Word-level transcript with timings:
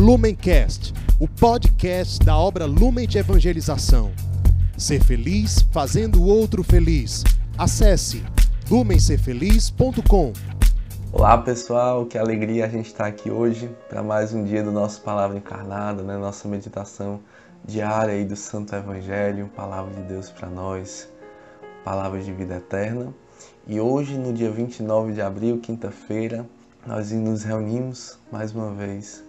Lumencast, 0.00 0.94
o 1.20 1.28
podcast 1.28 2.24
da 2.24 2.34
obra 2.34 2.64
Lumen 2.64 3.06
de 3.06 3.18
Evangelização. 3.18 4.10
Ser 4.78 5.04
feliz 5.04 5.60
fazendo 5.70 6.22
o 6.22 6.26
outro 6.26 6.64
feliz. 6.64 7.22
Acesse 7.58 8.24
lumencerfeliz.com. 8.70 10.32
Olá 11.12 11.36
pessoal, 11.36 12.06
que 12.06 12.16
alegria 12.16 12.64
a 12.64 12.68
gente 12.68 12.86
estar 12.86 13.08
aqui 13.08 13.30
hoje 13.30 13.70
para 13.90 14.02
mais 14.02 14.32
um 14.32 14.42
dia 14.42 14.62
do 14.62 14.72
nosso 14.72 15.02
Palavra 15.02 15.36
Encarnada, 15.36 16.02
né? 16.02 16.16
nossa 16.16 16.48
meditação 16.48 17.20
diária 17.62 18.14
aí 18.14 18.24
do 18.24 18.36
Santo 18.36 18.74
Evangelho, 18.74 19.50
Palavra 19.54 19.92
de 19.92 20.02
Deus 20.04 20.30
para 20.30 20.48
nós, 20.48 21.10
Palavra 21.84 22.22
de 22.22 22.32
vida 22.32 22.56
eterna. 22.56 23.12
E 23.66 23.78
hoje, 23.78 24.16
no 24.16 24.32
dia 24.32 24.50
29 24.50 25.12
de 25.12 25.20
abril, 25.20 25.58
quinta-feira, 25.58 26.46
nós 26.86 27.12
nos 27.12 27.42
reunimos 27.42 28.18
mais 28.32 28.54
uma 28.54 28.72
vez 28.72 29.28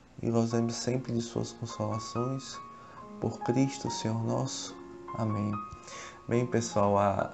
e 0.21 0.29
gozemos 0.29 0.75
sempre 0.75 1.13
de 1.13 1.21
Suas 1.21 1.51
consolações. 1.51 2.59
Por 3.19 3.39
Cristo, 3.39 3.89
Senhor 3.89 4.23
nosso. 4.23 4.75
Amém. 5.17 5.51
Bem, 6.27 6.45
pessoal, 6.45 6.97
a, 6.97 7.31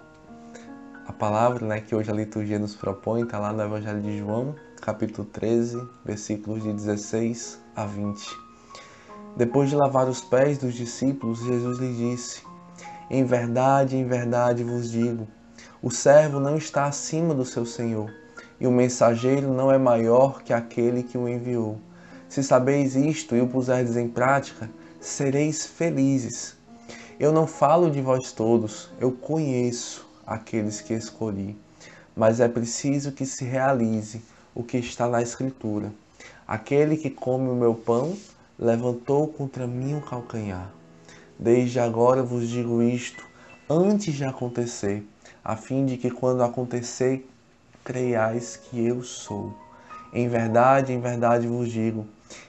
a 1.06 1.14
palavra 1.14 1.66
né, 1.66 1.82
que 1.82 1.96
hoje 1.96 2.10
a 2.10 2.14
liturgia 2.14 2.58
nos 2.58 2.76
propõe 2.76 3.24
está 3.24 3.40
lá 3.40 3.52
no 3.52 3.62
Evangelho 3.62 4.02
de 4.02 4.18
João, 4.18 4.56
capítulo 4.82 5.28
13, 5.28 5.88
versículos 6.06 6.64
de 6.64 6.74
16 6.74 7.62
a 7.76 7.86
20. 7.86 8.26
Depois 9.36 9.70
de 9.70 9.76
lavar 9.76 10.08
os 10.08 10.22
pés 10.22 10.58
dos 10.58 10.74
discípulos, 10.74 11.40
Jesus 11.40 11.78
lhes 11.80 11.98
disse: 11.98 12.44
Em 13.10 13.24
verdade, 13.24 13.96
em 13.96 14.06
verdade 14.06 14.64
vos 14.64 14.90
digo, 14.90 15.28
o 15.82 15.92
servo 15.92 16.40
não 16.40 16.58
está 16.58 16.86
acima 16.86 17.36
do 17.36 17.46
seu 17.46 17.66
senhor 17.66 18.12
e 18.60 18.66
o 18.66 18.72
mensageiro 18.72 19.54
não 19.54 19.72
é 19.72 19.78
maior 19.78 20.42
que 20.42 20.52
aquele 20.52 21.04
que 21.04 21.18
o 21.18 21.30
enviou. 21.30 21.80
Se 22.30 22.44
sabeis 22.44 22.96
isto 22.96 23.36
e 23.36 23.42
o 23.42 23.48
puserdes 23.48 23.96
em 23.96 24.08
prática, 24.08 24.70
sereis 25.00 25.66
felizes. 25.66 26.58
Eu 27.20 27.32
não 27.32 27.48
falo 27.48 27.90
de 27.90 28.02
vós 28.02 28.32
todos, 28.32 28.90
eu 29.00 29.12
conheço 29.12 30.08
aqueles 30.26 30.82
que 30.82 30.94
escolhi, 30.94 31.58
mas 32.16 32.40
é 32.40 32.48
preciso 32.48 33.12
que 33.12 33.26
se 33.26 33.46
realize 33.46 34.22
o 34.54 34.62
que 34.62 34.78
está 34.78 35.08
na 35.08 35.22
Escritura. 35.22 35.92
Aquele 36.48 36.98
que 36.98 37.10
come 37.10 37.50
o 37.50 37.56
meu 37.56 37.74
pão 37.74 38.16
levantou 38.60 39.28
contra 39.28 39.66
mim 39.66 39.96
o 39.96 40.02
calcanhar. 40.02 40.72
Desde 41.40 41.80
agora 41.80 42.24
vos 42.24 42.48
digo 42.48 42.82
isto, 42.82 43.24
antes 43.70 44.16
de 44.16 44.26
acontecer, 44.26 45.08
a 45.44 45.56
fim 45.56 45.86
de 45.86 45.98
que 45.98 46.12
quando 46.12 46.44
acontecer 46.44 47.28
creiais 47.84 48.58
que 48.58 48.86
eu 48.86 49.02
sou. 49.02 49.54
Em 50.12 50.28
verdade, 50.28 50.92
em 50.92 51.00
verdade 51.00 51.48
vos 51.48 51.70
digo: 51.70 52.06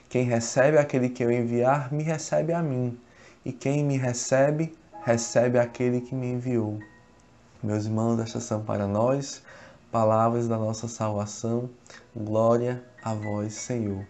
quem 0.09 0.23
recebe 0.23 0.77
aquele 0.77 1.09
que 1.09 1.23
eu 1.23 1.31
enviar, 1.31 1.91
me 1.91 2.03
recebe 2.03 2.53
a 2.53 2.61
mim, 2.61 2.99
e 3.45 3.51
quem 3.51 3.83
me 3.83 3.97
recebe, 3.97 4.77
recebe 5.03 5.59
aquele 5.59 6.01
que 6.01 6.15
me 6.15 6.27
enviou. 6.27 6.79
Meus 7.61 7.85
irmãos, 7.85 8.19
estas 8.19 8.43
são 8.43 8.63
para 8.63 8.87
nós 8.87 9.41
palavras 9.91 10.47
da 10.47 10.57
nossa 10.57 10.87
salvação. 10.87 11.69
Glória 12.15 12.83
a 13.03 13.13
vós, 13.13 13.53
Senhor. 13.53 14.05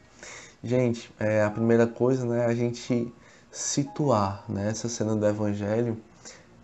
Gente, 0.64 1.12
é, 1.20 1.44
a 1.44 1.50
primeira 1.50 1.88
coisa 1.88 2.26
né, 2.26 2.46
a 2.46 2.54
gente 2.54 3.14
situar 3.52 4.44
nessa 4.48 4.88
né, 4.88 4.94
cena 4.94 5.16
do 5.16 5.26
Evangelho. 5.26 5.98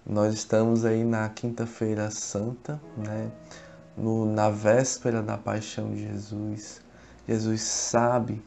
Nós 0.06 0.34
estamos 0.34 0.86
aí 0.86 1.04
na 1.04 1.28
Quinta-feira 1.30 2.12
Santa, 2.12 2.80
né? 2.96 3.32
no, 3.98 4.26
na 4.26 4.50
véspera 4.50 5.22
da 5.22 5.38
paixão 5.38 5.92
de 5.92 6.08
Jesus. 6.08 6.82
Jesus 7.28 7.62
sabe 7.62 8.44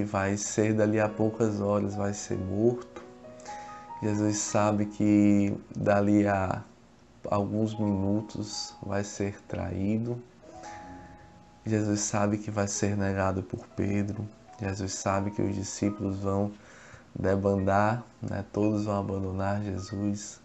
que 0.00 0.04
vai 0.04 0.34
ser 0.38 0.72
dali 0.72 0.98
a 0.98 1.08
poucas 1.08 1.60
horas, 1.60 1.94
vai 1.94 2.14
ser 2.14 2.38
morto. 2.38 3.04
Jesus 4.02 4.38
sabe 4.38 4.86
que 4.86 5.54
dali 5.76 6.26
a 6.26 6.62
alguns 7.30 7.78
minutos 7.78 8.74
vai 8.82 9.04
ser 9.04 9.38
traído. 9.42 10.18
Jesus 11.66 12.00
sabe 12.00 12.38
que 12.38 12.50
vai 12.50 12.66
ser 12.66 12.96
negado 12.96 13.42
por 13.42 13.66
Pedro. 13.76 14.26
Jesus 14.58 14.94
sabe 14.94 15.32
que 15.32 15.42
os 15.42 15.54
discípulos 15.54 16.20
vão 16.20 16.50
debandar, 17.14 18.02
né? 18.22 18.42
todos 18.50 18.86
vão 18.86 19.00
abandonar 19.00 19.62
Jesus. 19.62 20.40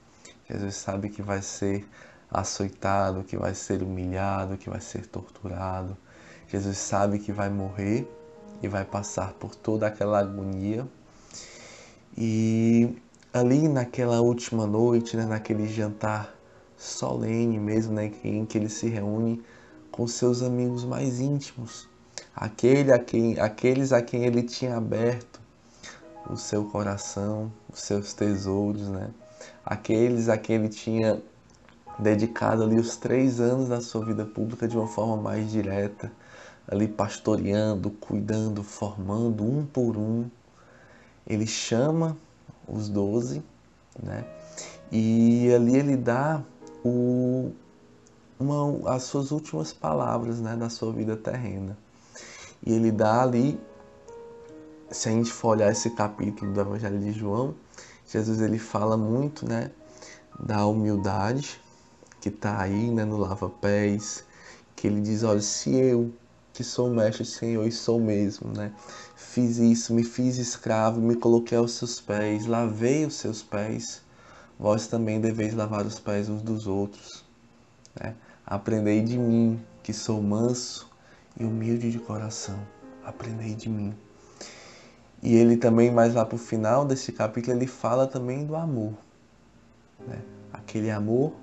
Jesus 0.49 0.75
sabe 0.75 1.09
que 1.09 1.21
vai 1.21 1.41
ser 1.41 1.87
açoitado, 2.29 3.23
que 3.23 3.37
vai 3.37 3.55
ser 3.55 3.81
humilhado, 3.81 4.57
que 4.57 4.69
vai 4.69 4.81
ser 4.81 5.05
torturado. 5.05 5.95
Jesus 6.49 6.77
sabe 6.77 7.19
que 7.19 7.31
vai 7.31 7.49
morrer 7.49 8.05
e 8.61 8.67
vai 8.67 8.85
passar 8.85 9.33
por 9.33 9.55
toda 9.55 9.87
aquela 9.87 10.19
agonia. 10.19 10.87
E 12.17 12.95
ali 13.33 13.67
naquela 13.67 14.21
última 14.21 14.65
noite, 14.65 15.17
né, 15.17 15.25
naquele 15.25 15.67
jantar 15.67 16.33
solene 16.77 17.59
mesmo, 17.59 17.93
né, 17.93 18.11
em 18.23 18.45
que 18.45 18.57
ele 18.57 18.69
se 18.69 18.87
reúne 18.87 19.43
com 19.91 20.07
seus 20.07 20.41
amigos 20.41 20.83
mais 20.83 21.19
íntimos, 21.19 21.87
aquele 22.35 22.91
a 22.91 22.99
quem, 22.99 23.39
aqueles 23.39 23.93
a 23.93 24.01
quem 24.01 24.25
ele 24.25 24.43
tinha 24.43 24.75
aberto 24.75 25.39
o 26.29 26.35
seu 26.35 26.65
coração, 26.65 27.51
os 27.71 27.81
seus 27.81 28.13
tesouros, 28.13 28.89
né? 28.89 29.09
aqueles 29.65 30.29
a 30.29 30.37
quem 30.37 30.57
ele 30.57 30.69
tinha 30.69 31.21
dedicado 31.97 32.63
ali 32.63 32.79
os 32.79 32.97
três 32.97 33.39
anos 33.39 33.69
da 33.69 33.79
sua 33.81 34.05
vida 34.05 34.25
pública 34.25 34.67
de 34.67 34.77
uma 34.77 34.87
forma 34.87 35.17
mais 35.17 35.51
direta, 35.51 36.11
ali 36.67 36.87
pastoreando, 36.87 37.91
cuidando, 37.91 38.63
formando 38.63 39.43
um 39.43 39.65
por 39.65 39.97
um. 39.97 40.29
Ele 41.27 41.45
chama 41.45 42.17
os 42.67 42.89
doze, 42.89 43.43
né? 44.01 44.25
E 44.91 45.51
ali 45.53 45.75
ele 45.75 45.97
dá 45.97 46.43
o, 46.83 47.51
uma, 48.39 48.93
as 48.95 49.03
suas 49.03 49.31
últimas 49.31 49.73
palavras, 49.73 50.39
né, 50.39 50.55
da 50.55 50.69
sua 50.69 50.91
vida 50.93 51.15
terrena. 51.15 51.77
E 52.65 52.73
ele 52.73 52.91
dá 52.91 53.23
ali, 53.23 53.59
se 54.89 55.09
a 55.09 55.11
gente 55.11 55.31
for 55.31 55.49
olhar 55.49 55.71
esse 55.71 55.89
capítulo 55.91 56.53
do 56.53 56.61
Evangelho 56.61 56.99
de 56.99 57.11
João, 57.11 57.55
Jesus 58.07 58.39
ele 58.39 58.59
fala 58.59 58.95
muito, 58.95 59.47
né, 59.47 59.71
da 60.39 60.65
humildade, 60.65 61.59
que 62.21 62.29
está 62.29 62.61
aí 62.61 62.91
né, 62.91 63.03
no 63.05 63.17
Lava 63.17 63.49
Pés, 63.49 64.23
que 64.75 64.87
ele 64.87 65.01
diz, 65.01 65.23
olha, 65.23 65.41
se 65.41 65.73
eu, 65.75 66.11
que 66.55 66.63
sou 66.63 66.89
mestre 66.89 67.25
Senhor 67.25 67.67
e 67.67 67.71
sou 67.71 67.99
mesmo, 67.99 68.49
né? 68.55 68.71
Fiz 69.15 69.57
isso, 69.57 69.93
me 69.93 70.05
fiz 70.05 70.37
escravo, 70.37 71.01
me 71.01 71.15
coloquei 71.15 71.57
aos 71.57 71.73
seus 71.73 71.99
pés, 71.99 72.45
lavei 72.45 73.05
os 73.05 73.15
seus 73.15 73.43
pés, 73.43 74.01
vós 74.57 74.87
também 74.87 75.19
deveis 75.19 75.53
lavar 75.53 75.85
os 75.85 75.99
pés 75.99 76.29
uns 76.29 76.41
dos 76.41 76.65
outros. 76.65 77.25
Né? 77.99 78.15
Aprendei 78.45 79.01
de 79.01 79.17
mim, 79.17 79.59
que 79.83 79.91
sou 79.91 80.21
manso 80.21 80.89
e 81.37 81.43
humilde 81.43 81.91
de 81.91 81.99
coração. 81.99 82.57
Aprendei 83.03 83.53
de 83.53 83.67
mim. 83.67 83.93
E 85.21 85.35
ele 85.35 85.57
também, 85.57 85.91
mais 85.91 86.13
lá 86.13 86.25
para 86.25 86.35
o 86.35 86.39
final 86.39 86.85
desse 86.85 87.11
capítulo, 87.11 87.57
ele 87.57 87.67
fala 87.67 88.07
também 88.07 88.45
do 88.45 88.55
amor. 88.55 88.93
Né? 90.07 90.21
Aquele 90.53 90.89
amor 90.89 91.33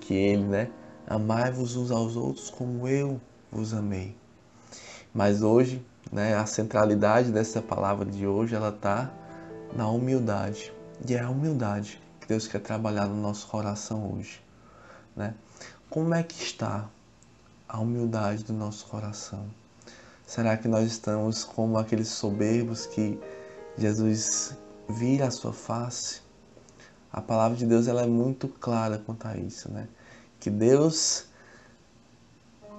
que 0.00 0.12
ele, 0.12 0.44
né? 0.44 0.70
Amai-vos 1.06 1.76
uns 1.76 1.90
aos 1.90 2.14
outros 2.14 2.50
como 2.50 2.86
eu 2.86 3.20
vos 3.50 3.72
amei. 3.72 4.14
Mas 5.14 5.42
hoje, 5.42 5.84
né, 6.10 6.34
a 6.34 6.44
centralidade 6.44 7.30
dessa 7.30 7.62
palavra 7.62 8.04
de 8.04 8.26
hoje, 8.26 8.54
ela 8.54 8.70
está 8.70 9.12
na 9.74 9.88
humildade. 9.88 10.72
E 11.08 11.14
é 11.14 11.20
a 11.20 11.30
humildade 11.30 12.02
que 12.20 12.26
Deus 12.26 12.48
quer 12.48 12.60
trabalhar 12.60 13.06
no 13.06 13.20
nosso 13.20 13.46
coração 13.46 14.12
hoje, 14.12 14.42
né? 15.14 15.34
Como 15.88 16.12
é 16.14 16.22
que 16.22 16.42
está 16.42 16.86
a 17.68 17.78
humildade 17.78 18.44
do 18.44 18.52
nosso 18.52 18.86
coração? 18.86 19.46
Será 20.26 20.56
que 20.56 20.66
nós 20.66 20.86
estamos 20.86 21.44
como 21.44 21.78
aqueles 21.78 22.08
soberbos 22.08 22.86
que 22.86 23.18
Jesus 23.78 24.56
vira 24.88 25.28
a 25.28 25.30
sua 25.30 25.52
face 25.52 26.24
a 27.14 27.20
palavra 27.20 27.56
de 27.56 27.64
Deus 27.64 27.86
ela 27.86 28.02
é 28.02 28.06
muito 28.08 28.48
clara 28.48 28.98
quanto 28.98 29.28
a 29.28 29.36
isso, 29.36 29.70
né? 29.70 29.86
Que 30.40 30.50
Deus 30.50 31.26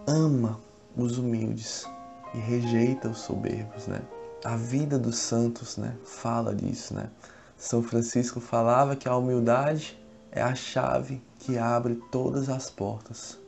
ama 0.05 0.59
os 0.93 1.17
humildes 1.17 1.87
e 2.35 2.39
rejeita 2.39 3.09
os 3.09 3.19
soberbos, 3.19 3.87
né? 3.87 4.01
a 4.45 4.55
vida 4.55 4.99
dos 4.99 5.17
santos, 5.17 5.75
né, 5.75 5.95
fala 6.05 6.53
disso, 6.53 6.93
né? 6.93 7.09
São 7.57 7.81
Francisco 7.81 8.39
falava 8.39 8.95
que 8.95 9.09
a 9.09 9.15
humildade 9.17 9.99
é 10.31 10.39
a 10.39 10.53
chave 10.53 11.19
que 11.39 11.57
abre 11.57 11.95
todas 12.11 12.47
as 12.47 12.69
portas. 12.69 13.39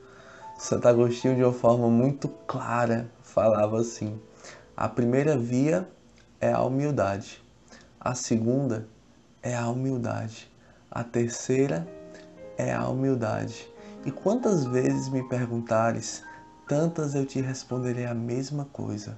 Santo 0.57 0.87
Agostinho, 0.87 1.35
de 1.35 1.43
uma 1.43 1.53
forma 1.53 1.87
muito 1.87 2.27
clara, 2.47 3.07
falava 3.21 3.79
assim: 3.79 4.19
a 4.75 4.89
primeira 4.89 5.37
via 5.37 5.87
é 6.41 6.51
a 6.51 6.63
humildade, 6.63 7.43
a 7.99 8.15
segunda 8.15 8.87
é 9.43 9.55
a 9.55 9.67
humildade, 9.67 10.51
a 10.89 11.03
terceira 11.03 11.87
é 12.57 12.73
a 12.73 12.87
humildade. 12.87 13.69
E 14.03 14.09
quantas 14.09 14.65
vezes 14.65 15.09
me 15.09 15.21
perguntares, 15.29 16.23
tantas 16.67 17.15
eu 17.15 17.25
te 17.25 17.39
responderei 17.39 18.05
a 18.05 18.13
mesma 18.13 18.65
coisa. 18.65 19.17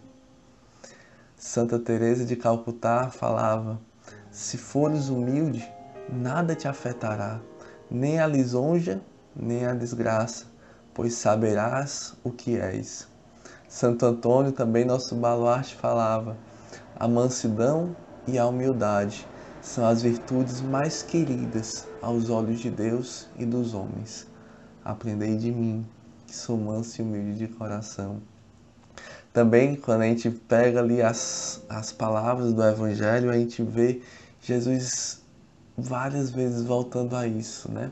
Santa 1.35 1.79
Teresa 1.79 2.23
de 2.23 2.35
Calcutá 2.35 3.09
falava: 3.09 3.79
se 4.29 4.57
fores 4.57 5.09
humilde, 5.09 5.67
nada 6.07 6.53
te 6.53 6.67
afetará, 6.67 7.41
nem 7.89 8.19
a 8.19 8.27
lisonja, 8.27 9.01
nem 9.35 9.65
a 9.65 9.73
desgraça, 9.73 10.45
pois 10.93 11.13
saberás 11.13 12.13
o 12.23 12.31
que 12.31 12.55
és. 12.55 13.07
Santo 13.67 14.05
Antônio, 14.05 14.51
também 14.51 14.85
nosso 14.85 15.15
baluarte, 15.15 15.75
falava: 15.75 16.37
a 16.95 17.07
mansidão 17.07 17.95
e 18.27 18.37
a 18.37 18.45
humildade 18.45 19.25
são 19.59 19.87
as 19.87 20.03
virtudes 20.03 20.61
mais 20.61 21.01
queridas 21.01 21.87
aos 22.01 22.29
olhos 22.29 22.59
de 22.59 22.69
Deus 22.69 23.27
e 23.37 23.45
dos 23.45 23.73
homens. 23.73 24.27
Aprendei 24.85 25.35
de 25.35 25.51
mim, 25.51 25.85
que 26.29 26.35
sou 26.35 26.55
manso 26.55 27.01
e 27.01 27.03
humilde 27.03 27.39
de 27.39 27.47
coração. 27.47 28.21
Também, 29.33 29.75
quando 29.75 30.01
a 30.01 30.05
gente 30.05 30.29
pega 30.29 30.79
ali 30.79 31.01
as, 31.01 31.63
as 31.67 31.91
palavras 31.91 32.53
do 32.53 32.63
Evangelho, 32.63 33.31
a 33.31 33.33
gente 33.33 33.63
vê 33.63 34.01
Jesus 34.41 35.21
várias 35.75 36.29
vezes 36.29 36.63
voltando 36.63 37.15
a 37.15 37.25
isso, 37.27 37.71
né? 37.71 37.91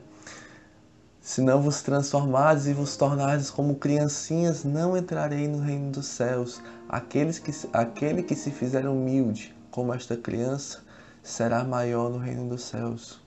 Se 1.20 1.42
não 1.42 1.62
vos 1.62 1.82
transformardes 1.82 2.68
e 2.68 2.74
vos 2.74 2.96
tornardes 2.96 3.50
como 3.50 3.76
criancinhas, 3.76 4.64
não 4.64 4.96
entrarei 4.96 5.48
no 5.48 5.60
reino 5.60 5.92
dos 5.92 6.06
céus. 6.06 6.62
Aqueles 6.88 7.38
que, 7.40 7.52
aquele 7.74 8.24
que 8.24 8.36
se 8.36 8.52
fizer 8.52 8.88
humilde, 8.88 9.54
como 9.72 9.94
esta 9.94 10.16
criança, 10.16 10.80
será 11.22 11.64
maior 11.64 12.10
no 12.10 12.18
reino 12.18 12.48
dos 12.48 12.64
céus. 12.64 13.20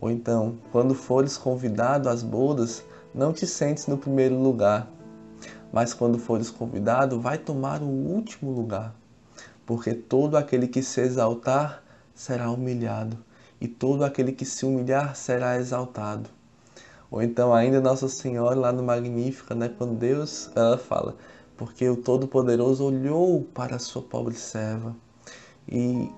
Ou 0.00 0.10
então, 0.10 0.58
quando 0.72 0.94
fores 0.94 1.36
convidado 1.36 2.08
às 2.08 2.22
bodas, 2.22 2.82
não 3.16 3.32
te 3.32 3.46
sentes 3.46 3.86
no 3.86 3.96
primeiro 3.96 4.38
lugar, 4.38 4.88
mas 5.72 5.94
quando 5.94 6.18
fores 6.18 6.50
convidado, 6.50 7.18
vai 7.18 7.38
tomar 7.38 7.82
o 7.82 7.86
último 7.86 8.50
lugar, 8.52 8.94
porque 9.64 9.94
todo 9.94 10.36
aquele 10.36 10.68
que 10.68 10.82
se 10.82 11.00
exaltar 11.00 11.82
será 12.14 12.50
humilhado, 12.50 13.16
e 13.58 13.66
todo 13.66 14.04
aquele 14.04 14.32
que 14.32 14.44
se 14.44 14.66
humilhar 14.66 15.16
será 15.16 15.56
exaltado. 15.56 16.28
Ou 17.10 17.22
então 17.22 17.54
ainda 17.54 17.80
Nossa 17.80 18.06
Senhora 18.06 18.54
lá 18.54 18.70
no 18.70 18.82
Magnífica, 18.82 19.54
né, 19.54 19.70
quando 19.70 19.94
Deus, 19.94 20.50
ela 20.54 20.76
fala, 20.76 21.16
porque 21.56 21.88
o 21.88 21.96
Todo-Poderoso 21.96 22.84
olhou 22.84 23.44
para 23.54 23.76
a 23.76 23.78
sua 23.78 24.02
pobre 24.02 24.34
serva 24.34 24.94
e 25.66 26.12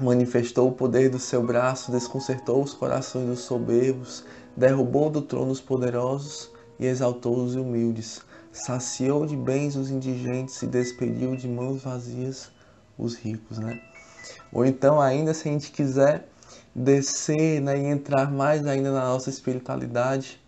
manifestou 0.00 0.68
o 0.68 0.72
poder 0.72 1.10
do 1.10 1.18
seu 1.18 1.42
braço, 1.42 1.90
desconcertou 1.90 2.62
os 2.62 2.72
corações 2.72 3.26
dos 3.26 3.40
soberbos, 3.40 4.24
derrubou 4.56 5.10
do 5.10 5.22
trono 5.22 5.50
os 5.50 5.60
poderosos 5.60 6.50
e 6.78 6.86
exaltou 6.86 7.36
os 7.36 7.54
humildes, 7.54 8.22
saciou 8.52 9.26
de 9.26 9.36
bens 9.36 9.76
os 9.76 9.90
indigentes 9.90 10.62
e 10.62 10.66
despediu 10.66 11.36
de 11.36 11.48
mãos 11.48 11.82
vazias 11.82 12.50
os 12.96 13.16
ricos, 13.16 13.58
né? 13.58 13.80
Ou 14.52 14.64
então, 14.64 15.00
ainda 15.00 15.34
se 15.34 15.48
a 15.48 15.52
gente 15.52 15.72
quiser 15.72 16.28
descer 16.74 17.60
né, 17.60 17.76
e 17.76 17.86
entrar 17.86 18.30
mais 18.30 18.66
ainda 18.66 18.92
na 18.92 19.04
nossa 19.04 19.30
espiritualidade, 19.30 20.40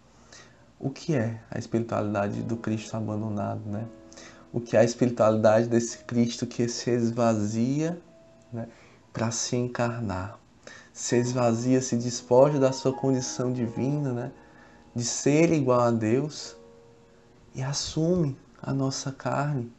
o 0.79 0.91
que 0.91 1.15
é 1.15 1.41
a 1.51 1.59
espiritualidade 1.59 2.43
do 2.43 2.57
Cristo 2.57 2.97
abandonado, 2.97 3.63
né? 3.67 3.87
O 4.53 4.61
que 4.61 4.77
é 4.77 4.81
a 4.81 4.85
espiritualidade 4.85 5.69
desse 5.69 5.99
Cristo 5.99 6.47
que 6.47 6.69
se 6.69 6.91
esvazia, 6.91 8.01
né? 8.53 8.69
para 9.13 9.31
se 9.31 9.57
encarnar. 9.57 10.39
Se 10.97 11.15
esvazia, 11.17 11.83
se 11.83 11.95
despoja 11.95 12.59
da 12.59 12.73
sua 12.73 12.91
condição 12.91 13.53
divina, 13.53 14.15
né? 14.15 14.33
de 14.95 15.05
ser 15.05 15.53
igual 15.53 15.81
a 15.81 15.91
Deus, 15.91 16.57
e 17.55 17.63
assume 17.63 18.35
a 18.63 18.73
nossa 18.73 19.13
carne 19.13 19.71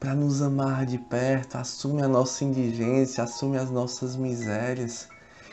para 0.00 0.14
nos 0.14 0.40
amar 0.40 0.86
de 0.86 0.96
perto, 0.96 1.56
assume 1.56 2.00
a 2.00 2.08
nossa 2.08 2.44
indigência, 2.44 3.22
assume 3.24 3.58
as 3.58 3.70
nossas 3.70 4.16
misérias. 4.16 5.06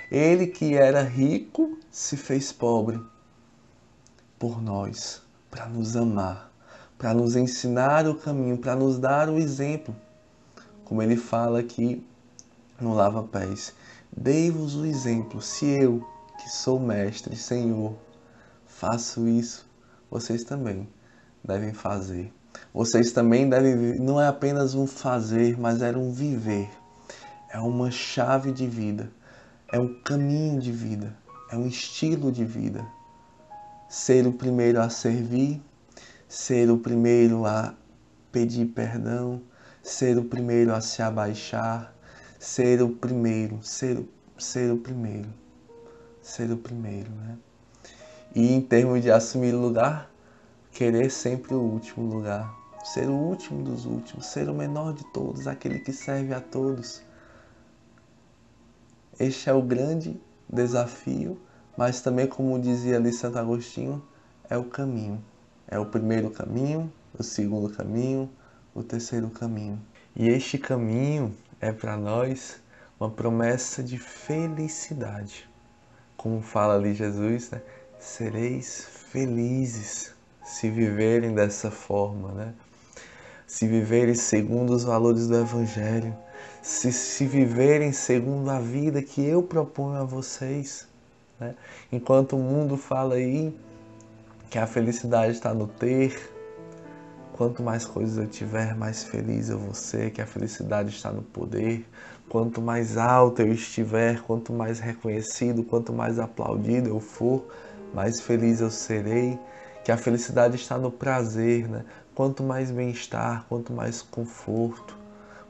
Ele 0.09 0.47
que 0.47 0.75
era 0.75 1.03
rico 1.03 1.77
se 1.91 2.15
fez 2.15 2.53
pobre 2.53 2.97
por 4.39 4.61
nós, 4.61 5.21
para 5.51 5.65
nos 5.65 5.97
amar, 5.97 6.49
para 6.97 7.13
nos 7.13 7.35
ensinar 7.35 8.07
o 8.07 8.15
caminho, 8.15 8.57
para 8.57 8.77
nos 8.77 8.97
dar 8.97 9.27
o 9.27 9.37
exemplo. 9.37 9.93
Como 10.85 11.01
ele 11.01 11.17
fala 11.17 11.59
aqui 11.59 12.01
no 12.79 12.93
lava-pés. 12.93 13.73
Dei-vos 14.17 14.75
o 14.75 14.85
exemplo, 14.85 15.41
se 15.41 15.65
eu, 15.65 16.01
que 16.39 16.49
sou 16.49 16.79
mestre, 16.79 17.35
Senhor, 17.35 17.97
faço 18.65 19.27
isso, 19.27 19.69
vocês 20.09 20.45
também 20.45 20.87
devem 21.43 21.73
fazer. 21.73 22.31
Vocês 22.73 23.11
também 23.11 23.49
devem, 23.49 23.99
não 23.99 24.19
é 24.19 24.27
apenas 24.27 24.73
um 24.73 24.87
fazer, 24.87 25.59
mas 25.59 25.81
é 25.81 25.91
um 25.97 26.13
viver. 26.13 26.69
É 27.49 27.59
uma 27.59 27.91
chave 27.91 28.53
de 28.53 28.65
vida, 28.65 29.11
é 29.69 29.77
um 29.77 29.93
caminho 30.01 30.61
de 30.61 30.71
vida, 30.71 31.13
é 31.51 31.57
um 31.57 31.67
estilo 31.67 32.31
de 32.31 32.45
vida. 32.45 32.85
Ser 33.89 34.25
o 34.25 34.31
primeiro 34.31 34.81
a 34.81 34.89
servir, 34.89 35.61
ser 36.27 36.71
o 36.71 36.77
primeiro 36.77 37.45
a 37.45 37.73
pedir 38.31 38.65
perdão, 38.67 39.41
ser 39.83 40.17
o 40.17 40.23
primeiro 40.23 40.73
a 40.73 40.79
se 40.79 41.01
abaixar, 41.01 41.94
ser 42.45 42.79
o 42.83 42.89
primeiro, 42.89 43.59
ser, 43.63 44.07
ser 44.37 44.71
o 44.71 44.77
primeiro, 44.77 45.27
ser 46.21 46.51
o 46.51 46.55
primeiro, 46.55 47.09
né? 47.09 47.37
E 48.35 48.53
em 48.53 48.61
termos 48.61 49.01
de 49.01 49.09
assumir 49.09 49.51
lugar, 49.51 50.11
querer 50.71 51.09
sempre 51.09 51.55
o 51.55 51.59
último 51.59 52.05
lugar, 52.05 52.55
ser 52.83 53.09
o 53.09 53.15
último 53.15 53.63
dos 53.63 53.87
últimos, 53.87 54.27
ser 54.27 54.47
o 54.47 54.53
menor 54.53 54.93
de 54.93 55.03
todos, 55.11 55.47
aquele 55.47 55.79
que 55.79 55.91
serve 55.91 56.35
a 56.35 56.39
todos. 56.39 57.01
Este 59.19 59.49
é 59.49 59.53
o 59.53 59.61
grande 59.63 60.21
desafio, 60.47 61.41
mas 61.75 61.99
também, 62.01 62.27
como 62.27 62.59
dizia 62.59 62.97
ali 62.97 63.11
Santo 63.11 63.39
Agostinho, 63.39 64.03
é 64.47 64.55
o 64.55 64.65
caminho. 64.65 65.19
É 65.67 65.79
o 65.79 65.85
primeiro 65.87 66.29
caminho, 66.29 66.93
o 67.17 67.23
segundo 67.23 67.73
caminho, 67.73 68.29
o 68.75 68.83
terceiro 68.83 69.31
caminho. 69.31 69.81
E 70.15 70.29
este 70.29 70.59
caminho 70.59 71.35
é 71.59 71.71
para 71.71 71.97
nós 71.97 72.61
uma 72.99 73.09
promessa 73.09 73.83
de 73.83 73.97
felicidade. 73.97 75.49
Como 76.15 76.41
fala 76.41 76.75
ali 76.75 76.93
Jesus, 76.93 77.51
né? 77.51 77.61
sereis 77.99 78.87
felizes 79.11 80.13
se 80.43 80.69
viverem 80.69 81.33
dessa 81.33 81.71
forma, 81.71 82.31
né? 82.31 82.53
se 83.47 83.67
viverem 83.67 84.15
segundo 84.15 84.73
os 84.73 84.83
valores 84.83 85.27
do 85.27 85.35
Evangelho, 85.35 86.15
se, 86.61 86.91
se 86.91 87.25
viverem 87.25 87.91
segundo 87.91 88.49
a 88.49 88.59
vida 88.59 89.01
que 89.01 89.23
eu 89.25 89.43
proponho 89.43 89.97
a 89.97 90.03
vocês. 90.03 90.87
Né? 91.39 91.55
Enquanto 91.91 92.35
o 92.35 92.39
mundo 92.39 92.77
fala 92.77 93.15
aí 93.15 93.55
que 94.49 94.57
a 94.57 94.65
felicidade 94.65 95.33
está 95.33 95.53
no 95.53 95.67
ter, 95.67 96.34
Quanto 97.35 97.61
mais 97.61 97.83
coisas 97.83 98.17
eu 98.17 98.27
tiver, 98.27 98.73
mais 98.77 99.03
feliz 99.03 99.49
eu 99.49 99.59
vou 99.59 99.73
ser, 99.73 100.09
que 100.11 100.21
a 100.21 100.25
felicidade 100.25 100.91
está 100.91 101.11
no 101.11 101.21
poder. 101.21 101.85
Quanto 102.29 102.61
mais 102.61 102.95
alto 102.95 103.41
eu 103.41 103.51
estiver, 103.51 104.21
quanto 104.21 104.53
mais 104.53 104.79
reconhecido, 104.79 105.61
quanto 105.61 105.91
mais 105.91 106.17
aplaudido 106.17 106.87
eu 106.87 107.01
for, 107.01 107.45
mais 107.93 108.21
feliz 108.21 108.61
eu 108.61 108.71
serei. 108.71 109.37
Que 109.83 109.91
a 109.91 109.97
felicidade 109.97 110.55
está 110.55 110.77
no 110.77 110.89
prazer, 110.89 111.67
né? 111.67 111.83
Quanto 112.15 112.41
mais 112.41 112.71
bem-estar, 112.71 113.45
quanto 113.49 113.73
mais 113.73 114.01
conforto, 114.01 114.97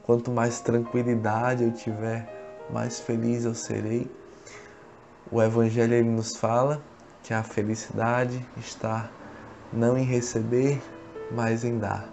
quanto 0.02 0.28
mais 0.32 0.58
tranquilidade 0.58 1.62
eu 1.62 1.70
tiver, 1.70 2.28
mais 2.68 2.98
feliz 2.98 3.44
eu 3.44 3.54
serei. 3.54 4.10
O 5.30 5.40
Evangelho 5.40 5.94
ele 5.94 6.10
nos 6.10 6.34
fala 6.34 6.82
que 7.22 7.32
a 7.32 7.44
felicidade 7.44 8.44
está 8.56 9.08
não 9.72 9.96
em 9.96 10.04
receber, 10.04 10.82
mais 11.30 11.64
em 11.64 11.78
dar. 11.78 12.08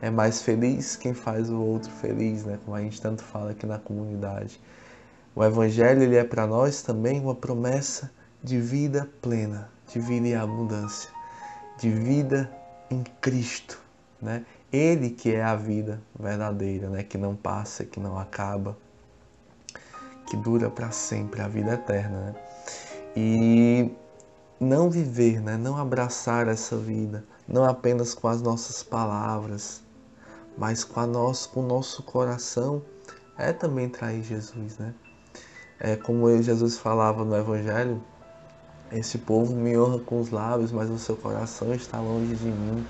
É 0.00 0.10
mais 0.10 0.42
feliz 0.42 0.96
quem 0.96 1.12
faz 1.12 1.50
o 1.50 1.60
outro 1.60 1.90
feliz, 1.90 2.44
né? 2.44 2.58
Como 2.64 2.76
a 2.76 2.80
gente 2.80 3.00
tanto 3.00 3.22
fala 3.22 3.50
aqui 3.50 3.66
na 3.66 3.78
comunidade. 3.78 4.60
O 5.34 5.44
evangelho 5.44 6.02
ele 6.02 6.16
é 6.16 6.24
para 6.24 6.46
nós 6.46 6.82
também 6.82 7.20
uma 7.20 7.34
promessa 7.34 8.10
de 8.42 8.60
vida 8.60 9.08
plena, 9.20 9.68
de 9.88 9.98
vida 9.98 10.28
em 10.28 10.34
abundância, 10.34 11.10
de 11.78 11.90
vida 11.90 12.50
em 12.90 13.02
Cristo, 13.20 13.80
né? 14.22 14.44
Ele 14.72 15.10
que 15.10 15.34
é 15.34 15.42
a 15.42 15.56
vida 15.56 16.00
verdadeira, 16.18 16.90
né? 16.90 17.02
que 17.02 17.16
não 17.16 17.34
passa, 17.34 17.84
que 17.84 17.98
não 17.98 18.18
acaba, 18.18 18.76
que 20.26 20.36
dura 20.36 20.68
para 20.68 20.90
sempre, 20.90 21.40
a 21.40 21.48
vida 21.48 21.72
eterna. 21.72 22.18
Né? 22.20 22.34
E 23.16 23.90
não 24.60 24.90
viver, 24.90 25.40
né? 25.40 25.56
não 25.56 25.78
abraçar 25.78 26.48
essa 26.48 26.76
vida, 26.76 27.24
não 27.48 27.64
apenas 27.64 28.12
com 28.12 28.28
as 28.28 28.42
nossas 28.42 28.82
palavras, 28.82 29.82
mas 30.56 30.84
com, 30.84 31.00
a 31.00 31.06
nosso, 31.06 31.48
com 31.48 31.60
o 31.60 31.66
nosso 31.66 32.02
coração, 32.02 32.82
é 33.38 33.52
também 33.52 33.88
trair 33.88 34.22
Jesus. 34.22 34.76
Né? 34.76 34.94
É 35.80 35.96
como 35.96 36.30
Jesus 36.42 36.76
falava 36.76 37.24
no 37.24 37.34
Evangelho, 37.34 38.02
esse 38.92 39.16
povo 39.18 39.54
me 39.54 39.78
honra 39.78 39.98
com 40.00 40.20
os 40.20 40.30
lábios, 40.30 40.72
mas 40.72 40.90
o 40.90 40.98
seu 40.98 41.16
coração 41.16 41.72
está 41.74 41.98
longe 42.00 42.34
de 42.34 42.46
mim. 42.46 42.86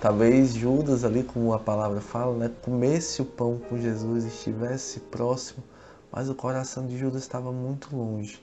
Talvez 0.00 0.54
Judas 0.54 1.04
ali, 1.04 1.22
como 1.22 1.52
a 1.52 1.58
palavra 1.58 2.00
fala, 2.00 2.34
né, 2.34 2.50
comesse 2.62 3.20
o 3.20 3.24
pão 3.24 3.58
com 3.58 3.78
Jesus, 3.78 4.24
estivesse 4.24 5.00
próximo, 5.00 5.62
mas 6.10 6.30
o 6.30 6.34
coração 6.34 6.86
de 6.86 6.96
Judas 6.96 7.22
estava 7.22 7.52
muito 7.52 7.94
longe 7.94 8.42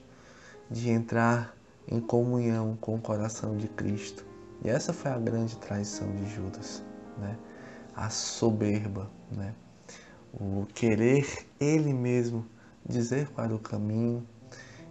de 0.70 0.90
entrar 0.90 1.56
em 1.86 2.00
comunhão 2.00 2.76
com 2.80 2.94
o 2.94 3.00
coração 3.00 3.56
de 3.56 3.66
Cristo. 3.66 4.27
E 4.64 4.68
essa 4.68 4.92
foi 4.92 5.10
a 5.10 5.18
grande 5.18 5.56
traição 5.56 6.10
de 6.16 6.28
Judas, 6.34 6.82
né? 7.16 7.36
A 7.94 8.10
soberba, 8.10 9.10
né? 9.30 9.54
O 10.32 10.66
querer 10.74 11.46
ele 11.60 11.92
mesmo 11.92 12.44
dizer 12.86 13.28
qual 13.28 13.46
era 13.46 13.54
o 13.54 13.58
caminho, 13.58 14.26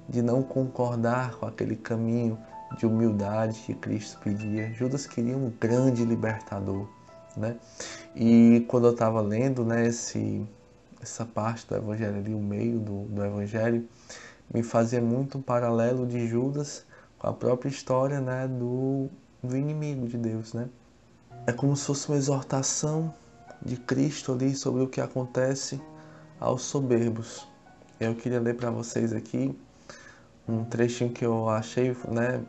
de 0.07 0.21
não 0.21 0.41
concordar 0.41 1.35
com 1.35 1.45
aquele 1.45 1.75
caminho 1.75 2.37
de 2.77 2.85
humildade 2.85 3.61
que 3.65 3.73
Cristo 3.73 4.19
pedia. 4.23 4.71
Judas 4.73 5.05
queria 5.05 5.37
um 5.37 5.51
grande 5.59 6.05
libertador, 6.05 6.87
né? 7.35 7.57
E 8.15 8.65
quando 8.67 8.87
eu 8.87 8.93
estava 8.93 9.21
lendo, 9.21 9.65
né, 9.65 9.87
esse, 9.87 10.45
essa 11.01 11.25
parte 11.25 11.67
do 11.67 11.75
Evangelho 11.75 12.17
ali, 12.17 12.33
o 12.33 12.39
meio 12.39 12.79
do, 12.79 13.03
do 13.05 13.23
Evangelho, 13.23 13.87
me 14.53 14.63
fazia 14.63 15.01
muito 15.01 15.37
um 15.37 15.41
paralelo 15.41 16.05
de 16.05 16.27
Judas 16.27 16.85
com 17.19 17.27
a 17.27 17.33
própria 17.33 17.69
história, 17.69 18.21
né, 18.21 18.47
do, 18.47 19.09
do 19.47 19.57
inimigo 19.57 20.07
de 20.07 20.17
Deus, 20.17 20.53
né? 20.53 20.69
É 21.45 21.51
como 21.51 21.75
se 21.75 21.85
fosse 21.85 22.09
uma 22.09 22.17
exortação 22.17 23.13
de 23.61 23.77
Cristo 23.77 24.33
ali 24.33 24.55
sobre 24.55 24.83
o 24.83 24.87
que 24.87 25.01
acontece 25.01 25.81
aos 26.39 26.63
soberbos. 26.63 27.47
Eu 27.99 28.13
queria 28.13 28.39
ler 28.39 28.55
para 28.55 28.69
vocês 28.69 29.13
aqui 29.13 29.57
um 30.47 30.63
trechinho 30.63 31.11
que 31.11 31.25
eu 31.25 31.49
achei, 31.49 31.95
né, 32.07 32.43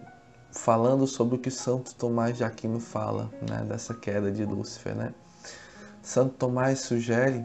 falando 0.52 1.06
sobre 1.06 1.36
o 1.36 1.38
que 1.38 1.50
Santo 1.50 1.94
Tomás 1.94 2.36
de 2.36 2.44
Aquino 2.44 2.78
fala, 2.78 3.30
né, 3.48 3.64
dessa 3.66 3.94
queda 3.94 4.30
de 4.30 4.44
Lúcifer, 4.44 4.94
né? 4.94 5.14
Santo 6.02 6.34
Tomás 6.34 6.80
sugere 6.80 7.44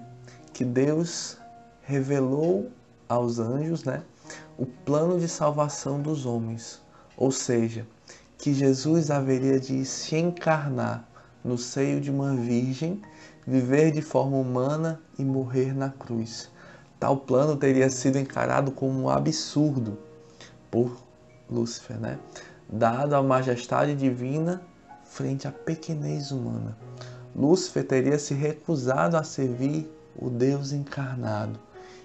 que 0.53 0.63
Deus 0.63 1.37
revelou 1.81 2.71
aos 3.09 3.39
anjos, 3.39 3.83
né, 3.83 4.03
o 4.57 4.65
plano 4.65 5.19
de 5.19 5.27
salvação 5.27 6.01
dos 6.01 6.25
homens, 6.25 6.81
ou 7.17 7.31
seja, 7.31 7.85
que 8.37 8.53
Jesus 8.53 9.09
haveria 9.09 9.59
de 9.59 9.85
se 9.85 10.15
encarnar 10.17 11.07
no 11.43 11.57
seio 11.57 11.99
de 11.99 12.09
uma 12.09 12.35
virgem, 12.35 13.01
viver 13.45 13.91
de 13.91 14.01
forma 14.01 14.37
humana 14.37 14.99
e 15.17 15.23
morrer 15.23 15.73
na 15.73 15.89
cruz. 15.89 16.49
Tal 16.99 17.17
plano 17.17 17.57
teria 17.57 17.89
sido 17.89 18.17
encarado 18.17 18.71
como 18.71 19.01
um 19.01 19.09
absurdo 19.09 19.97
por 20.71 21.03
Lúcifer, 21.49 21.99
né? 21.99 22.17
Dado 22.69 23.15
a 23.15 23.21
majestade 23.21 23.93
divina 23.93 24.61
frente 25.03 25.47
à 25.47 25.51
pequenez 25.51 26.31
humana. 26.31 26.77
Lúcifer 27.35 27.85
teria 27.85 28.17
se 28.17 28.33
recusado 28.33 29.17
a 29.17 29.23
servir 29.23 29.89
o 30.15 30.29
Deus 30.29 30.71
encarnado 30.71 31.59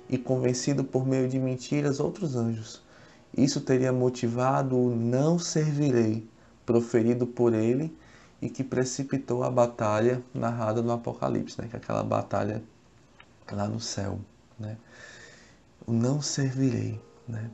e 0.09 0.19
convencido 0.19 0.83
por 0.83 1.07
meio 1.07 1.29
de 1.29 1.39
mentiras 1.39 2.01
outros 2.01 2.35
anjos. 2.35 2.83
Isso 3.37 3.61
teria 3.61 3.93
motivado 3.93 4.77
o 4.77 4.95
não 4.95 5.39
servirei, 5.39 6.29
proferido 6.65 7.27
por 7.27 7.55
ele 7.55 7.97
e 8.41 8.49
que 8.49 8.63
precipitou 8.63 9.43
a 9.43 9.51
batalha 9.51 10.23
narrada 10.33 10.83
no 10.83 10.93
Apocalipse, 10.93 11.61
né? 11.61 11.69
que 11.69 11.77
é 11.77 11.79
aquela 11.79 12.03
batalha 12.03 12.63
lá 13.51 13.67
no 13.67 13.81
céu. 13.81 14.19
Né? 14.59 14.77
O 15.87 15.93
não 15.93 16.21
servirei, 16.23 17.01
né? 17.27 17.51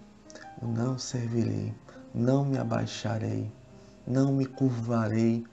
o 0.60 0.66
não 0.66 0.98
servirei, 0.98 1.72
não 2.14 2.44
me 2.44 2.58
abaixarei, 2.58 3.50
não 4.06 4.32
me 4.32 4.46
curvarei, 4.46 5.44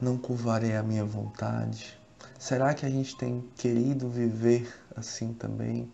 não 0.00 0.16
curvarei 0.16 0.76
a 0.76 0.82
minha 0.82 1.04
vontade. 1.04 1.98
Será 2.38 2.72
que 2.72 2.86
a 2.86 2.88
gente 2.88 3.16
tem 3.16 3.44
querido 3.56 4.08
viver 4.08 4.72
assim 4.96 5.32
também, 5.34 5.90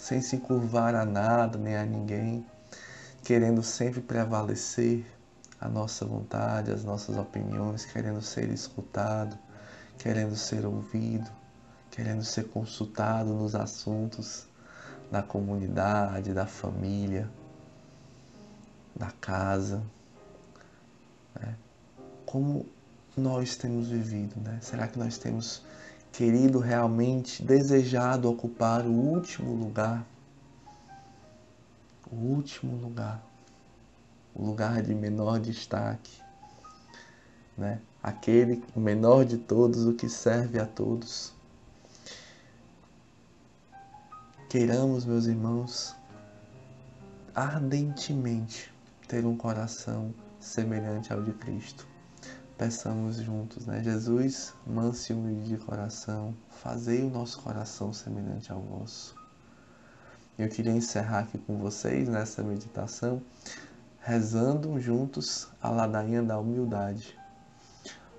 sem 0.00 0.22
se 0.22 0.38
curvar 0.38 0.94
a 0.94 1.04
nada 1.04 1.58
nem 1.58 1.76
a 1.76 1.84
ninguém, 1.84 2.44
querendo 3.22 3.62
sempre 3.62 4.00
prevalecer 4.00 5.04
a 5.60 5.68
nossa 5.68 6.06
vontade, 6.06 6.72
as 6.72 6.82
nossas 6.82 7.18
opiniões, 7.18 7.84
querendo 7.84 8.22
ser 8.22 8.48
escutado, 8.48 9.38
querendo 9.98 10.34
ser 10.34 10.64
ouvido, 10.64 11.30
querendo 11.90 12.24
ser 12.24 12.44
consultado 12.48 13.34
nos 13.34 13.54
assuntos 13.54 14.46
da 15.10 15.22
comunidade, 15.22 16.32
da 16.32 16.46
família, 16.46 17.30
da 18.96 19.10
casa. 19.20 19.82
Né? 21.38 21.54
Como 22.24 22.64
nós 23.14 23.54
temos 23.54 23.88
vivido, 23.88 24.40
né? 24.40 24.58
Será 24.62 24.88
que 24.88 24.98
nós 24.98 25.18
temos 25.18 25.62
querido 26.12 26.58
realmente, 26.58 27.42
desejado 27.42 28.30
ocupar 28.30 28.84
o 28.86 28.92
último 28.92 29.54
lugar? 29.54 30.04
O 32.10 32.16
último 32.16 32.76
lugar 32.76 33.22
o 34.34 34.44
lugar 34.44 34.82
de 34.82 34.94
menor 34.94 35.40
destaque, 35.40 36.20
né? 37.56 37.80
aquele 38.02 38.62
o 38.74 38.80
menor 38.80 39.24
de 39.24 39.36
todos, 39.36 39.86
o 39.86 39.94
que 39.94 40.08
serve 40.08 40.58
a 40.58 40.66
todos. 40.66 41.32
Queiramos, 44.48 45.04
meus 45.04 45.26
irmãos, 45.26 45.94
ardentemente 47.34 48.72
ter 49.06 49.24
um 49.24 49.36
coração 49.36 50.12
semelhante 50.40 51.12
ao 51.12 51.22
de 51.22 51.32
Cristo. 51.32 51.86
Peçamos 52.60 53.16
juntos, 53.16 53.64
né? 53.64 53.82
Jesus, 53.82 54.52
manso 54.66 55.10
e 55.10 55.14
humilde 55.16 55.48
de 55.48 55.56
coração, 55.56 56.36
fazei 56.50 57.02
o 57.02 57.08
nosso 57.08 57.40
coração 57.40 57.90
semelhante 57.90 58.52
ao 58.52 58.60
vosso. 58.60 59.14
Eu 60.38 60.46
queria 60.46 60.72
encerrar 60.72 61.20
aqui 61.20 61.38
com 61.38 61.56
vocês 61.56 62.06
nessa 62.06 62.42
meditação 62.42 63.22
rezando 63.98 64.78
juntos 64.78 65.48
a 65.62 65.70
ladainha 65.70 66.22
da 66.22 66.38
humildade. 66.38 67.18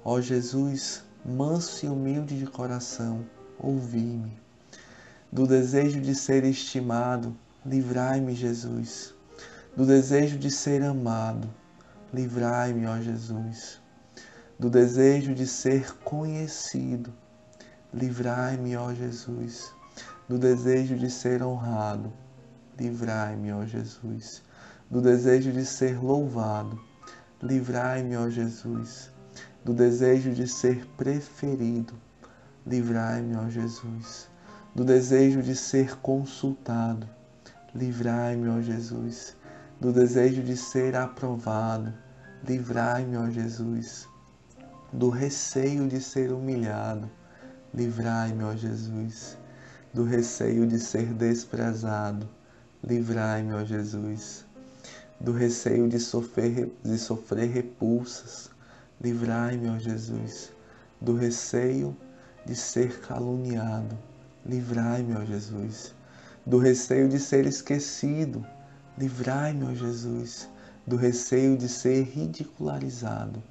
Ó 0.03 0.19
Jesus, 0.19 1.03
manso 1.23 1.85
e 1.85 1.89
humilde 1.89 2.39
de 2.39 2.47
coração, 2.47 3.23
ouvi-me. 3.59 4.35
Do 5.31 5.45
desejo 5.45 6.01
de 6.01 6.15
ser 6.15 6.45
estimado, 6.45 7.37
livrai-me, 7.63 8.33
Jesus. 8.33 9.13
Do 9.77 9.85
desejo 9.85 10.39
de 10.39 10.49
ser 10.49 10.81
amado, 10.81 11.47
livrai-me, 12.11 12.87
ó 12.87 12.99
Jesus. 12.99 13.80
Do 14.61 14.69
desejo 14.69 15.33
de 15.33 15.47
ser 15.47 15.95
conhecido, 16.03 17.11
livrai-me, 17.91 18.77
ó 18.77 18.93
Jesus. 18.93 19.73
Do 20.29 20.37
desejo 20.37 20.95
de 20.95 21.09
ser 21.09 21.41
honrado, 21.41 22.13
livrai-me, 22.77 23.51
ó 23.51 23.65
Jesus 23.65 24.43
do 24.91 25.01
desejo 25.01 25.53
de 25.53 25.65
ser 25.65 26.03
louvado. 26.03 26.77
Livrai-me, 27.41 28.17
ó 28.17 28.29
Jesus, 28.29 29.09
do 29.63 29.73
desejo 29.73 30.33
de 30.33 30.45
ser 30.45 30.85
preferido. 30.97 31.93
Livrai-me, 32.67 33.37
ó 33.37 33.49
Jesus, 33.49 34.29
do 34.75 34.83
desejo 34.83 35.41
de 35.41 35.55
ser 35.55 35.95
consultado. 36.01 37.07
Livrai-me, 37.73 38.49
ó 38.49 38.61
Jesus, 38.61 39.33
do 39.79 39.93
desejo 39.93 40.43
de 40.43 40.57
ser 40.57 40.93
aprovado. 40.93 41.93
Livrai-me, 42.45 43.15
ó 43.15 43.29
Jesus, 43.29 44.09
do 44.91 45.09
receio 45.09 45.87
de 45.87 46.01
ser 46.01 46.31
humilhado. 46.31 47.09
Livrai-me, 47.73 48.43
ó 48.43 48.55
Jesus, 48.55 49.37
do 49.93 50.03
receio 50.03 50.67
de 50.67 50.79
ser 50.79 51.13
desprezado. 51.13 52.27
Livrai-me, 52.83 53.53
ó 53.53 53.63
Jesus 53.63 54.45
do 55.23 55.31
receio 55.31 55.87
de 55.87 55.99
sofrer, 55.99 56.71
de 56.83 56.97
sofrer 56.97 57.47
repulsas. 57.51 58.49
Livrai-me, 58.99 59.69
ó 59.69 59.77
Jesus, 59.77 60.51
do 60.99 61.15
receio 61.15 61.95
de 62.43 62.55
ser 62.55 62.99
caluniado. 63.01 63.95
Livrai-me, 64.43 65.13
ó 65.15 65.23
Jesus, 65.23 65.93
do 66.43 66.57
receio 66.57 67.07
de 67.07 67.19
ser 67.19 67.45
esquecido. 67.45 68.43
Livrai-me, 68.97 69.65
ó 69.65 69.75
Jesus, 69.75 70.49
do 70.87 70.95
receio 70.95 71.55
de 71.55 71.69
ser 71.69 72.01
ridicularizado. 72.01 73.43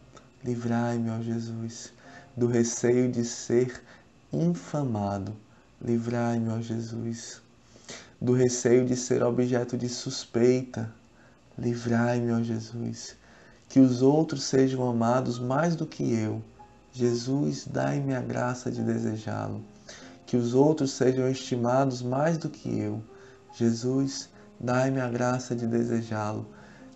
Livrai-me, 0.43 1.11
ó 1.11 1.21
Jesus, 1.21 1.93
do 2.35 2.47
receio 2.47 3.13
de 3.13 3.25
ser 3.25 3.83
infamado. 4.33 5.37
Livrai-me, 5.83 6.49
ó 6.49 6.61
Jesus, 6.61 7.43
do 8.19 8.33
receio 8.33 8.87
de 8.87 8.97
ser 8.97 9.23
objeto 9.23 9.77
de 9.77 9.87
suspeita. 9.87 10.91
Livrai-me, 11.59 12.33
ó 12.33 12.41
Jesus, 12.43 13.17
que 13.69 13.81
os 13.81 14.01
outros 14.01 14.45
sejam 14.45 14.89
amados 14.89 15.39
mais 15.39 15.77
do 15.77 15.87
que 15.87 16.11
eu. 16.11 16.43
Jesus, 16.91 17.67
dai-me 17.67 18.15
a 18.15 18.21
graça 18.21 18.71
de 18.71 18.83
desejá-lo. 18.83 19.63
Que 20.27 20.39
os 20.39 20.55
outros 20.55 20.93
sejam 20.93 21.29
estimados 21.31 22.01
mais 22.01 22.39
do 22.39 22.49
que 22.49 22.79
eu. 22.79 23.03
Jesus, 23.55 24.31
dai-me 24.59 25.01
a 25.01 25.09
graça 25.09 25.55
de 25.55 25.67
desejá-lo. 25.67 26.47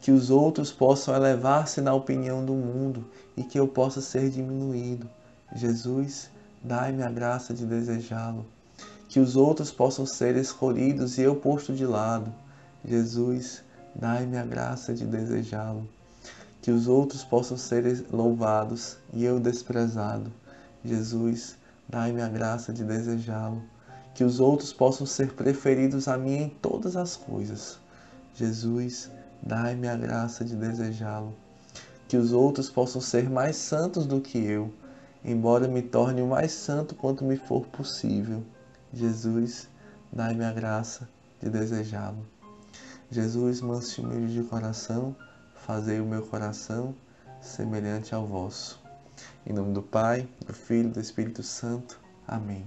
Que 0.04 0.12
os 0.12 0.28
outros 0.28 0.70
possam 0.70 1.16
elevar-se 1.16 1.80
na 1.80 1.94
opinião 1.94 2.44
do 2.44 2.52
mundo 2.52 3.06
e 3.34 3.42
que 3.42 3.58
eu 3.58 3.66
possa 3.66 4.02
ser 4.02 4.28
diminuído. 4.28 5.08
Jesus, 5.56 6.28
dai-me 6.62 7.02
a 7.02 7.10
graça 7.10 7.54
de 7.54 7.64
desejá-lo. 7.64 8.44
Que 9.08 9.18
os 9.18 9.34
outros 9.34 9.72
possam 9.72 10.04
ser 10.04 10.36
escolhidos 10.36 11.16
e 11.16 11.22
eu 11.22 11.34
posto 11.34 11.72
de 11.72 11.86
lado. 11.86 12.30
Jesus, 12.86 13.64
dai-me 13.94 14.36
a 14.36 14.44
graça 14.44 14.92
de 14.92 15.06
desejá-lo. 15.06 15.88
Que 16.60 16.70
os 16.70 16.86
outros 16.86 17.24
possam 17.24 17.56
ser 17.56 18.04
louvados 18.12 18.98
e 19.10 19.24
eu 19.24 19.40
desprezado. 19.40 20.30
Jesus, 20.84 21.56
dai-me 21.88 22.20
a 22.20 22.28
graça 22.28 22.74
de 22.74 22.84
desejá-lo. 22.84 23.62
Que 24.14 24.22
os 24.22 24.38
outros 24.38 24.70
possam 24.70 25.06
ser 25.06 25.32
preferidos 25.32 26.08
a 26.08 26.18
mim 26.18 26.34
em 26.34 26.48
todas 26.50 26.94
as 26.94 27.16
coisas. 27.16 27.78
Jesus, 28.34 29.08
dai-me 29.44 29.86
a 29.88 29.96
graça 29.96 30.44
de 30.44 30.56
desejá-lo. 30.56 31.34
Que 32.08 32.16
os 32.16 32.32
outros 32.32 32.70
possam 32.70 33.00
ser 33.00 33.28
mais 33.28 33.56
santos 33.56 34.06
do 34.06 34.20
que 34.20 34.38
eu, 34.38 34.72
embora 35.24 35.68
me 35.68 35.82
torne 35.82 36.22
o 36.22 36.28
mais 36.28 36.52
santo 36.52 36.94
quanto 36.94 37.24
me 37.24 37.36
for 37.36 37.66
possível. 37.66 38.42
Jesus, 38.92 39.68
dai-me 40.12 40.44
a 40.44 40.52
graça 40.52 41.08
de 41.42 41.50
desejá-lo. 41.50 42.24
Jesus, 43.10 43.60
manso 43.60 44.00
e 44.00 44.04
humilde 44.04 44.34
de 44.34 44.42
coração, 44.44 45.14
fazei 45.54 46.00
o 46.00 46.06
meu 46.06 46.22
coração 46.22 46.94
semelhante 47.40 48.14
ao 48.14 48.26
vosso. 48.26 48.80
Em 49.46 49.52
nome 49.52 49.74
do 49.74 49.82
Pai, 49.82 50.26
do 50.46 50.54
Filho 50.54 50.88
e 50.88 50.92
do 50.92 51.00
Espírito 51.00 51.42
Santo. 51.42 52.00
Amém. 52.26 52.64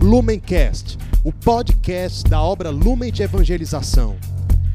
Lumencast, 0.00 0.98
o 1.24 1.32
podcast 1.32 2.28
da 2.28 2.42
obra 2.42 2.70
Lumen 2.70 3.12
de 3.12 3.22
Evangelização. 3.22 4.16